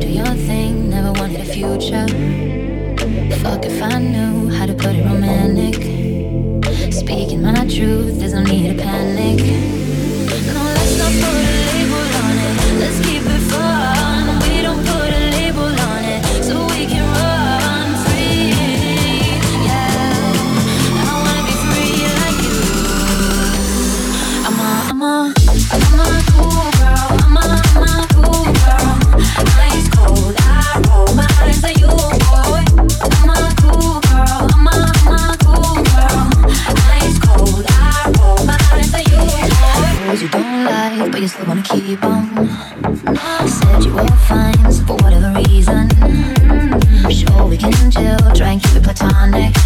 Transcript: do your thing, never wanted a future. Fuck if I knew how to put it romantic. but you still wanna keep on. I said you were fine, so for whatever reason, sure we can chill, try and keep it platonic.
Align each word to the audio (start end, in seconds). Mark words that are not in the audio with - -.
do 0.00 0.08
your 0.08 0.34
thing, 0.48 0.88
never 0.88 1.12
wanted 1.12 1.40
a 1.40 1.44
future. 1.44 2.06
Fuck 3.42 3.66
if 3.66 3.82
I 3.82 3.98
knew 3.98 4.48
how 4.48 4.66
to 4.66 4.74
put 4.74 4.94
it 4.96 5.04
romantic. 5.04 5.49
but 41.20 41.24
you 41.24 41.28
still 41.28 41.46
wanna 41.46 41.62
keep 41.62 42.02
on. 42.02 42.48
I 43.06 43.46
said 43.46 43.84
you 43.84 43.92
were 43.92 44.06
fine, 44.26 44.72
so 44.72 44.84
for 44.86 44.96
whatever 44.96 45.32
reason, 45.38 45.88
sure 47.10 47.46
we 47.46 47.58
can 47.58 47.90
chill, 47.90 48.18
try 48.34 48.52
and 48.52 48.62
keep 48.62 48.76
it 48.76 48.84
platonic. 48.84 49.59